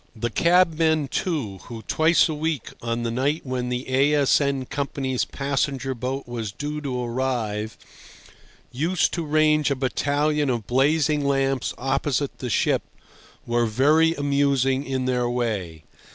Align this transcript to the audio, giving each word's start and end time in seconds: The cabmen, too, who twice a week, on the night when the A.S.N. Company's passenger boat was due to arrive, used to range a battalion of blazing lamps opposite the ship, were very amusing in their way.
The 0.15 0.31
cabmen, 0.31 1.09
too, 1.09 1.59
who 1.65 1.83
twice 1.83 2.27
a 2.27 2.33
week, 2.33 2.71
on 2.81 3.03
the 3.03 3.11
night 3.11 3.41
when 3.45 3.69
the 3.69 3.85
A.S.N. 3.87 4.65
Company's 4.65 5.25
passenger 5.25 5.93
boat 5.93 6.27
was 6.27 6.51
due 6.51 6.81
to 6.81 7.03
arrive, 7.03 7.77
used 8.71 9.13
to 9.13 9.23
range 9.23 9.69
a 9.69 9.75
battalion 9.75 10.49
of 10.49 10.65
blazing 10.65 11.23
lamps 11.23 11.75
opposite 11.77 12.39
the 12.39 12.49
ship, 12.49 12.81
were 13.45 13.67
very 13.67 14.15
amusing 14.15 14.87
in 14.87 15.05
their 15.05 15.29
way. 15.29 15.83